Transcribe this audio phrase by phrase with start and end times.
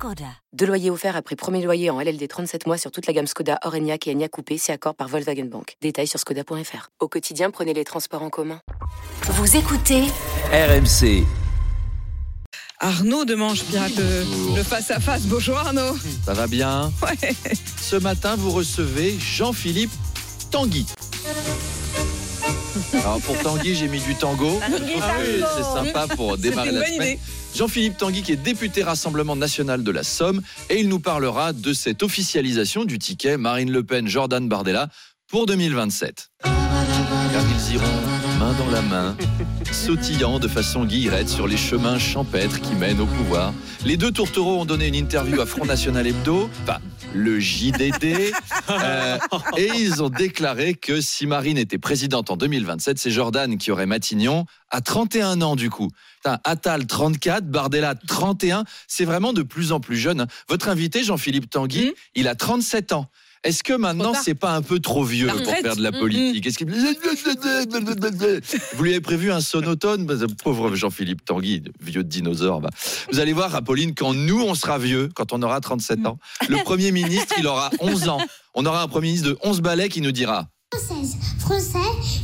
[0.00, 0.24] Skoda.
[0.54, 3.58] Deux loyers offerts après premier loyer en LLD 37 mois sur toute la gamme Skoda,
[3.64, 5.76] Orenia et Enya Coupé, c'est accord par Volkswagen Bank.
[5.82, 6.88] Détails sur skoda.fr.
[7.00, 8.62] Au quotidien, prenez les transports en commun.
[9.24, 10.04] Vous écoutez
[10.52, 11.26] RMC.
[12.78, 15.24] Arnaud de Manche Pirate, le, le face à face.
[15.26, 15.94] Bonjour Arnaud.
[16.24, 17.34] Ça va bien Ouais.
[17.82, 19.92] Ce matin, vous recevez Jean-Philippe
[20.50, 20.86] Tanguy.
[22.94, 24.58] Alors pour Tanguy, j'ai mis du tango.
[24.72, 27.08] Oui, C'est sympa pour démarrer la bonne semaine.
[27.10, 27.20] idée.
[27.54, 32.02] Jean-Philippe Tanguy est député Rassemblement National de la Somme et il nous parlera de cette
[32.02, 34.88] officialisation du ticket Marine Le Pen Jordan Bardella
[35.28, 36.30] pour 2027.
[36.42, 39.16] Car ils iront main dans la main,
[39.70, 43.52] sautillant de façon guillerette sur les chemins champêtres qui mènent au pouvoir.
[43.84, 46.78] Les deux tourtereaux ont donné une interview à Front National Hebdo, enfin
[47.14, 48.32] le JDD,
[48.70, 49.18] euh,
[49.58, 53.86] et ils ont déclaré que si Marine était présidente en 2027, c'est Jordan qui aurait
[53.86, 55.90] Matignon à 31 ans du coup.
[56.22, 60.26] Putain, Attal 34, Bardella 31, c'est vraiment de plus en plus jeune.
[60.48, 61.92] Votre invité Jean-Philippe Tanguy, Mhm.
[62.14, 63.06] il a 37 ans.
[63.42, 65.98] Est-ce que maintenant c'est pas un peu trop vieux pour faire de la Mhm.
[65.98, 66.64] politique Est-ce que-
[68.76, 70.06] Vous lui avez prévu un sonotone
[70.42, 72.60] Pauvre Jean-Philippe Tanguy, vieux dinosaure.
[72.60, 72.68] bah.
[73.10, 76.62] Vous allez voir, Apolline, quand nous on sera vieux, quand on aura 37 ans, le
[76.64, 78.20] Premier ministre il aura 11 ans.
[78.54, 81.16] On aura un Premier ministre de 11 balais qui nous dira française.
[81.40, 81.78] Français,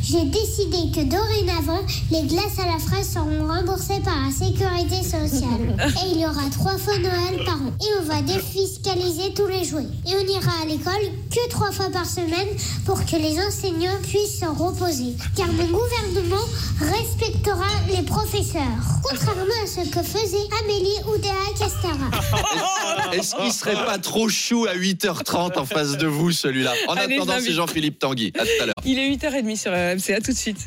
[0.05, 5.26] j'ai décidé que dorénavant, les glaces à la fraise seront remboursées par la sécurité sociale.
[5.49, 7.73] Et il y aura trois fois Noël par an.
[7.81, 9.87] Et on va défiscaliser tous les jouets.
[10.07, 12.49] Et on ira à l'école que trois fois par semaine
[12.85, 15.15] pour que les enseignants puissent se reposer.
[15.37, 16.45] Car mon gouvernement
[16.81, 18.63] respectera les professeurs.
[19.03, 23.13] Contrairement à ce que faisait Amélie Oudéa Castara.
[23.13, 27.17] Est-ce qu'il serait pas trop chou à 8h30 en face de vous, celui-là En Allez,
[27.17, 27.53] attendant, c'est.
[27.53, 28.33] Jean-Philippe Tanguy.
[28.39, 28.75] À tout à l'heure.
[28.85, 30.15] Il est 8h30 sur RMC.
[30.17, 30.59] À tout de suite.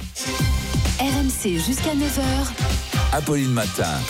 [1.00, 2.22] RMC jusqu'à 9h.
[3.13, 4.00] Apolline Matin.